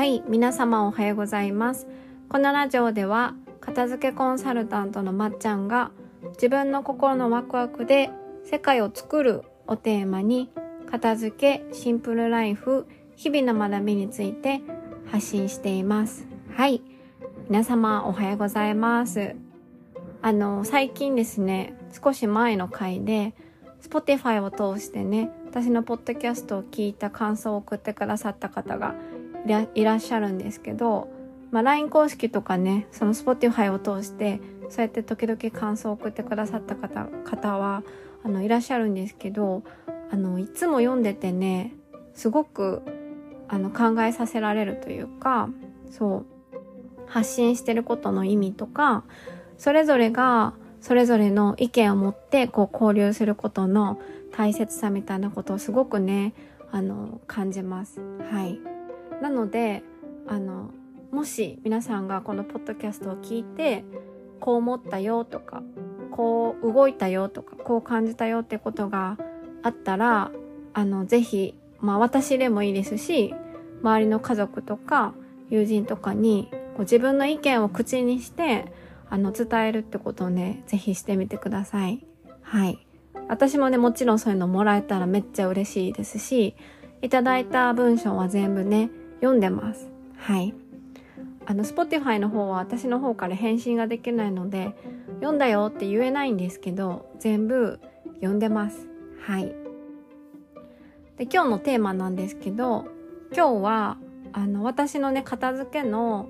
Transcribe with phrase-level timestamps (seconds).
[0.00, 1.86] はい、皆様おはようございます。
[2.30, 5.90] このラジオでは、片付けコンサルタントのまっちゃんが、
[6.36, 8.08] 自分の心のワクワクで
[8.42, 10.48] 世界を作るをテーマに、
[10.90, 14.62] 片付け、シンプルライフ、日々の学びについて
[15.10, 16.26] 発信しています。
[16.56, 16.80] はい。
[17.50, 19.36] 皆様おはようございます。
[20.22, 23.34] あの、最近ですね、少し前の回で、
[23.82, 28.94] Spotify を通してね、私のポッドキャストを聞いた感想を送ってくださった方が
[29.74, 31.08] いらっしゃるんですけど、
[31.50, 37.82] まあ、LINE 公式とかね、その Spotify を通して、そうやって時々感想を送ってくださった方方は、
[38.24, 39.62] あの、いらっしゃるんですけど、
[40.10, 41.74] あの、いつも読んでてね、
[42.14, 42.82] すごく、
[43.48, 45.48] あの、考えさせられるというか、
[45.90, 46.26] そう、
[47.06, 49.04] 発信してることの意味とか、
[49.58, 53.98] それぞれが、それぞれの意見を持って、こう、交流することの
[54.32, 56.34] 大切さみたいなことをすごくね、
[56.70, 58.00] あの、感じます。
[58.30, 58.60] はい。
[59.20, 59.82] なので、
[60.26, 60.70] あの、
[61.12, 63.84] もし皆さんがこのポッドキャストを聞いて、
[64.38, 65.62] こう思ったよとか、
[66.10, 69.18] こう動いたよとか、こう感じたよってことが
[69.62, 70.30] あったら、
[70.72, 73.34] あの、ぜひ、まあ私でもいいですし、
[73.82, 75.14] 周りの家族とか
[75.48, 78.72] 友人とかに、こう自分の意見を口にして、
[79.08, 82.06] あの、伝えるってことをね、ぜひしてみてください。
[82.42, 82.86] はい。
[83.28, 86.54] 私もね、もちろんそういうのもらえたらめっちゃ嬉しいですし、
[87.02, 88.90] いただいた文章は全部ね、
[89.20, 89.88] 読んでます。
[90.16, 90.54] はい。
[91.46, 94.74] あの、Spotify の方は私の方から返信ができないので、
[95.20, 97.80] 読んだよって言えないんですけど、全部
[98.16, 98.88] 読んでます。
[99.22, 99.54] はい。
[101.16, 102.86] で、今日のテーマなんですけど、
[103.34, 103.98] 今日は、
[104.32, 106.28] あの、私のね、片付けの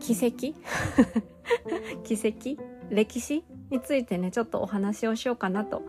[0.00, 0.54] 奇跡？
[2.04, 2.62] 奇跡？
[2.90, 5.82] 歴史についてね、ちょっとお話をしようかなと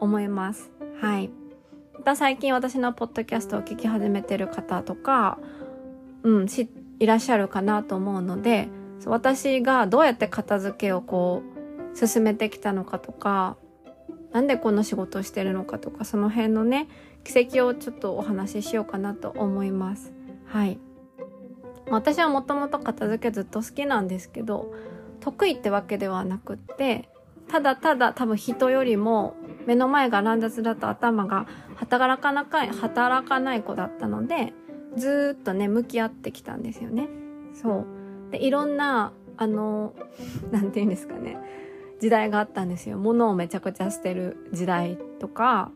[0.00, 0.70] 思います。
[1.00, 1.30] はい。
[1.94, 5.38] また最近私のポッドキャストを聞き始めてる方とか、
[6.22, 8.68] うん、し、いらっしゃるかなと思うので、
[9.06, 11.42] 私がどうやって片付けをこ
[11.94, 13.56] う、進めてきたのかとか、
[14.32, 16.88] なんでこの仕事をしてるのかとか、その辺のね、
[17.24, 20.12] 奇跡をちょっとお話ししようかなと思います。
[20.46, 20.78] はい。
[21.90, 24.72] 私はもともと片付けずっと好きなんですけど、
[25.20, 27.08] 得意ってわけではなくって、
[27.48, 29.34] ただただ多分人よりも
[29.66, 31.46] 目の前が乱雑だと頭が
[31.76, 34.54] 働かなか、働かない子だったので、
[34.96, 37.08] ずーっとね、向き合ってきたんですよね。
[37.54, 37.84] そ
[38.28, 38.30] う。
[38.30, 39.94] で、いろんな、あの、
[40.50, 41.38] なんて言うんですかね、
[42.00, 42.98] 時代があったんですよ。
[42.98, 45.70] 物をめちゃくちゃ捨てる時代とか、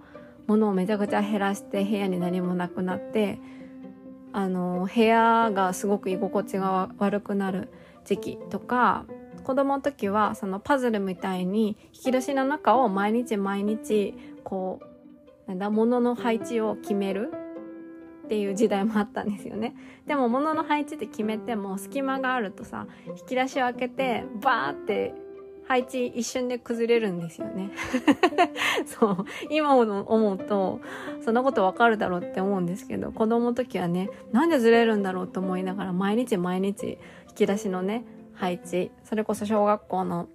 [0.46, 3.38] 物をめちゃくちゃ減らして部屋に何もなくなって、
[4.32, 7.68] あの、部屋がすごく居心地が悪くなる
[8.04, 9.06] 時期とか、
[9.46, 14.12] 子供の時はそのパズルみたいに引き出しの中を毎日毎日
[14.42, 17.30] こうなんだ物の配置を決める
[18.26, 19.74] っていう時代もあったんですよね。
[20.06, 25.14] でも物の配置って決めても隙間があるとさ引き出しを開けてバーって
[25.68, 27.70] 配置一瞬で崩れるんですよね。
[28.86, 29.24] そう。
[29.48, 30.80] 今思うと
[31.20, 36.98] そんなことわかるだろうって思うんですけど子供の時はねなんでずれるんだろうと思いながら毎日毎日
[37.28, 38.04] 引き出しのね
[38.34, 40.28] 配置それこそ小学校の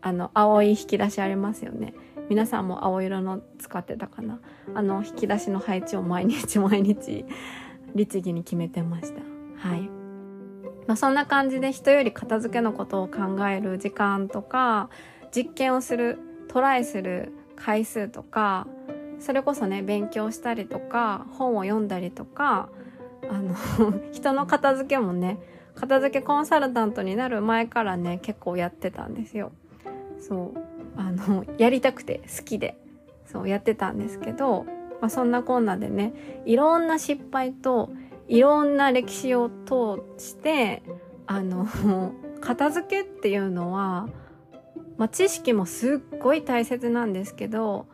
[0.00, 1.94] あの青い引き出しありますよね。
[2.28, 4.40] 皆さんも青色の使ってたかな？
[4.74, 7.24] あの引き出しの配置を毎日毎日
[7.94, 9.20] 律儀に決めてました。
[9.68, 9.82] はい。
[10.86, 14.90] まあそんな感じで人より片付けのことを考える時間とか
[15.34, 16.18] 実験をする
[16.48, 18.66] トライする回数とか
[19.18, 22.68] それこそね勉強したりとか本を読んだりとか
[23.30, 23.54] あの
[24.12, 25.38] 人の片付けもね
[25.74, 29.52] 片付けコンサルタントになる前からね結構やってたんですよ。
[30.18, 30.73] そう。
[30.96, 32.76] あのやりたくて好きで
[33.26, 34.64] そうやってたんですけど、
[35.00, 37.90] まあ、そんなこんなでねいろんな失敗と
[38.28, 40.82] いろんな歴史を通して
[41.26, 41.66] あの
[42.40, 44.08] 片付けっていうのは、
[44.98, 47.86] まあ、知識もすっごい大切なんですけど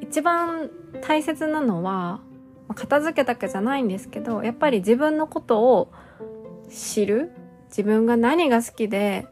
[0.00, 0.70] 一番
[1.02, 2.20] 大切なのは
[2.74, 5.92] 片付けだけじゃないんですけどやっぱり自分のことを
[6.68, 7.32] 知る
[7.68, 9.26] 自分が何が好きで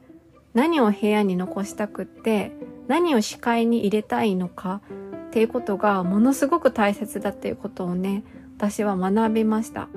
[0.55, 2.53] 何を部屋に残したくって
[2.89, 4.81] 何を視界に入れたいのか
[5.27, 8.25] っていうことがものすごく大切だっていうことをね
[8.57, 9.89] 私は学びました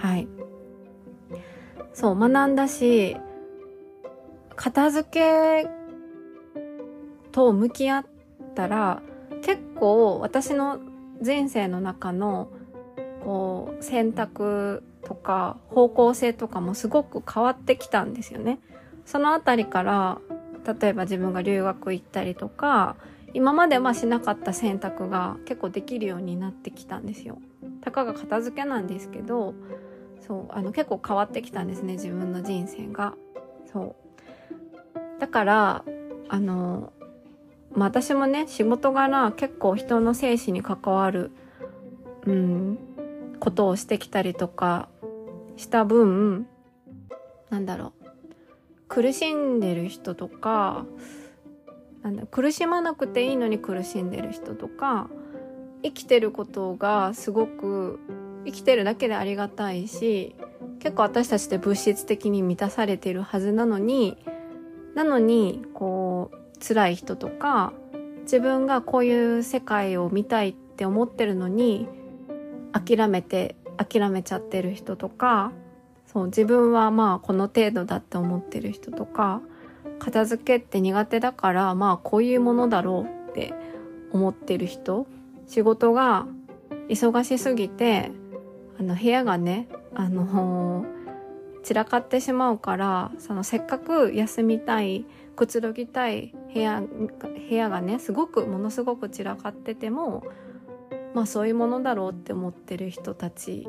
[0.00, 0.28] はい
[1.92, 3.16] そう学んだし
[4.54, 5.68] 片付け
[7.32, 8.06] と向き合っ
[8.54, 9.02] たら
[9.42, 10.78] 結構私の
[11.20, 12.48] 人生の中の
[13.24, 18.58] こう選択とか方向性とかもすごく変わってきたんですよね。
[19.06, 20.18] そのあたりから
[20.80, 22.96] 例えば自分が留学行ったりとか
[23.32, 27.38] 今まではしなかった選択が結構できるようになってきたんですよ。
[27.82, 29.54] たかが片付けなんですけど
[30.26, 33.14] そうあの結構変わってきたんですね自分の人生が。
[33.72, 35.20] そう。
[35.20, 35.84] だから
[36.28, 36.92] あの、
[37.74, 41.30] まあ、私もね仕事柄結構人の生死に関わる、
[42.26, 42.78] うん、
[43.38, 44.88] ことをしてきたりとか
[45.56, 46.46] した分
[47.50, 48.05] なんだろう。
[48.88, 50.86] 苦しんでる人とか
[52.02, 55.08] なんだ苦しまなくていいのに苦しんでる人とか
[55.82, 57.98] 生きてることがすごく
[58.44, 60.34] 生きてるだけでありがたいし
[60.78, 64.16] 結構私たちって物質的に満たされてるはずなのに
[64.94, 67.72] なのにこう辛い人とか
[68.22, 71.88] 自分がこういう世界を見たいって思ってるのに
[72.72, 75.52] 諦めて諦めちゃってる人とか
[76.16, 79.42] そう自分はまあこの程度だって思ってる人とか
[79.98, 83.52] 片付けって苦手だからまあこういうものだろうって
[84.12, 85.06] 思ってる人
[85.46, 86.26] 仕事が
[86.88, 88.12] 忙しすぎて
[88.80, 90.86] あの部屋がねあの
[91.62, 95.04] 散らかってしまうからそのせっかく休みたい
[95.36, 100.24] くつろぎたい部屋部屋がねすごくものすごく散らかってても
[101.12, 103.68] まあそういうものだろうって思ってる人たち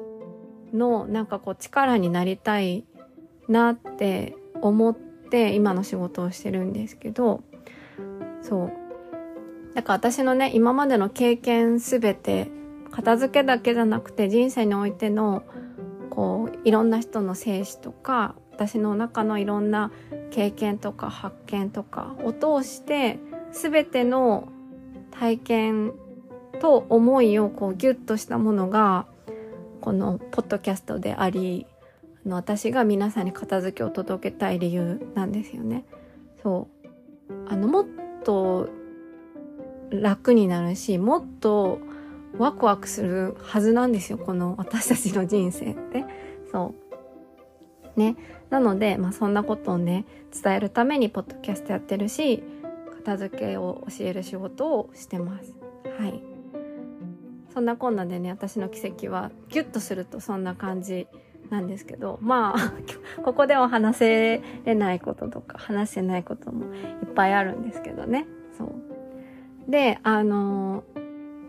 [0.73, 2.85] のなんかこう力になりたい
[3.47, 7.43] なって思って今の仕事をしてるんですけど
[8.41, 8.73] そう。
[9.73, 12.49] だから私のね今までの経験すべて
[12.91, 15.43] 片付けだけじゃなくて人生においての
[16.09, 19.91] こういろんな人の生死とか私の中のいろんな
[20.31, 23.19] 経験とか発見とかを通して
[23.51, 24.47] 全ての
[25.11, 25.93] 体験
[26.59, 29.05] と思いをこうギュッとしたものが
[29.81, 31.65] このポッドキャストであり
[32.25, 35.85] あの私が皆さんに片付けを届けたい理由なんですよね。
[36.43, 36.67] そ
[37.29, 37.33] う。
[37.47, 37.85] あのもっ
[38.23, 38.69] と
[39.89, 41.79] 楽になるしもっと
[42.37, 46.05] ワクワクするはずなんですよこの私たちの人生って。
[46.51, 46.73] そ
[47.95, 47.99] う。
[47.99, 48.15] ね。
[48.49, 52.43] なので、まあ、そんなことをね伝えるためにポッドキャストやってるし
[52.95, 55.53] 片付けを教える仕事をしてます。
[55.97, 56.36] はい。
[57.57, 61.07] そんなこんなでね私の奇跡はギュッとするとそんな感じ
[61.49, 62.73] なんですけどまあ
[63.25, 68.27] ここでは話せれないこととか話せないこともいっぱいあるんですけどね。
[68.55, 69.71] そう。
[69.71, 70.83] であの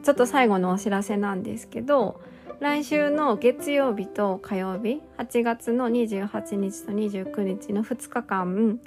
[0.02, 2.22] ちょっと最後のお知らせなんですけど
[2.58, 8.80] 来週の月曜日と火曜日8月の28日と29日の2日間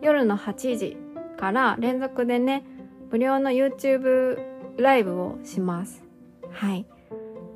[0.00, 0.96] 夜の8時
[1.38, 2.64] から連続でね
[3.10, 4.38] 無料の YouTube
[4.76, 6.07] ライブをします。
[6.52, 6.86] はい。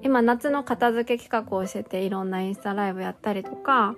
[0.03, 3.95] 今夏の片付け企画をしてていろんなインスタライブやったりとか、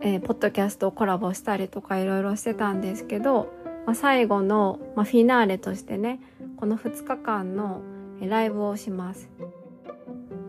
[0.00, 3.52] えー、ポッドキャストをコラボしたりとかいろいろしてたんですけど、
[3.84, 6.20] まあ、最後の、まあ、フィナーレとしてね
[6.56, 7.82] この2日間の
[8.20, 9.28] ライブをします。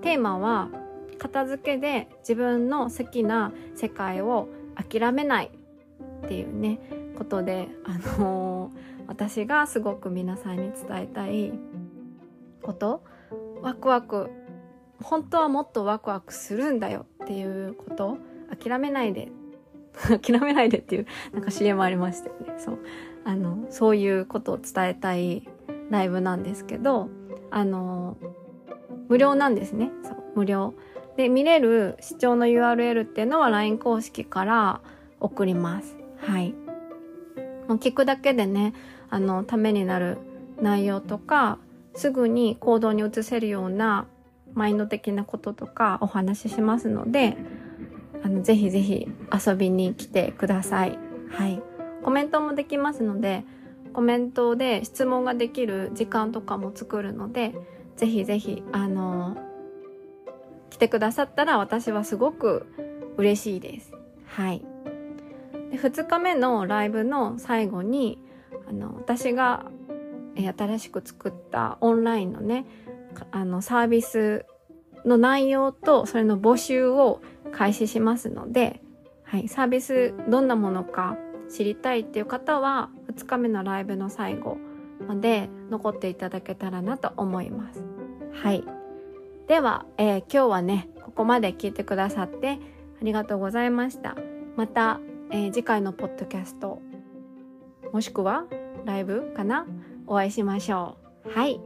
[0.02, 0.70] テーマは
[1.18, 5.52] 片付けで自分の好きな世界を諦めない
[6.26, 6.80] っていうね
[7.18, 11.52] ことであのー、私がすごく皆さんに伝えたい
[12.62, 13.04] こと
[13.62, 14.30] ワクワク。
[15.02, 18.18] 本当はもっとワクワクするんだよっていうこと。
[18.50, 19.30] 諦めないで。
[20.22, 22.54] 諦めないでっていうなんか CM ありましたよね。
[22.58, 22.80] そう。
[23.26, 25.48] あのそういうことを伝えたい
[25.90, 27.10] ライブなんですけど
[27.52, 28.18] あの
[29.10, 29.92] 無料なんですね。
[30.04, 30.18] そう。
[30.36, 30.74] 無料。
[31.18, 34.82] で見れる視聴の URL っていうのは LINE 公式から
[35.20, 35.98] 送ります。
[36.18, 36.54] はい。
[37.68, 38.74] もう聞くだけでね
[39.10, 40.20] あのためになる
[40.62, 41.58] 内容とか
[41.98, 44.06] すぐに行動に移せるような
[44.54, 47.36] マインド的なこととかお話ししますので
[48.24, 50.98] あのぜひぜひ遊びに来てください
[51.32, 51.62] はい
[52.04, 53.44] コメントもできますので
[53.94, 57.56] コメントで質問ができる時間とかも作るので
[57.96, 59.36] ぜひぜひあの
[60.70, 62.68] 来てくださったら私はすごく
[63.18, 63.92] 嬉しいです。
[64.28, 64.64] はい。
[65.72, 68.20] で2日目のライブの最後に
[68.70, 69.66] あの私が
[70.46, 72.66] 新しく作ったオンラインのね
[73.32, 74.46] あのサービス
[75.06, 78.82] の内容とそれの募集を開始しますので、
[79.24, 81.18] はい、サービスどんなものか
[81.50, 84.58] 知りたいっていう方は2日目のライブの最後
[85.08, 87.84] まで残っていただけたらなと思います。
[88.34, 88.64] はい。
[89.48, 92.60] では、えー、今日はね、ここまで聞いてくださって
[93.02, 94.16] ありがとうございました。
[94.56, 95.00] また、
[95.32, 96.82] えー、次回のポッドキャスト、
[97.94, 98.46] もしくは
[98.86, 99.66] ライブかな
[100.08, 101.30] お会いしましょう。
[101.30, 101.60] はい。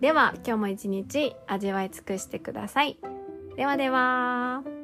[0.00, 2.98] では、今日も一日味わい尽くしてください。
[3.56, 4.75] ではでは。